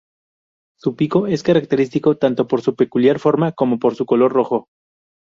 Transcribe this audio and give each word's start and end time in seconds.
Su 0.79 0.95
pico 0.95 1.27
es 1.27 1.43
característico, 1.43 2.17
tanto 2.17 2.47
por 2.47 2.61
su 2.63 2.75
peculiar 2.75 3.19
forma 3.19 3.51
como 3.51 3.77
por 3.77 3.93
su 3.93 4.07
color 4.07 4.33
rojo. 4.33 4.67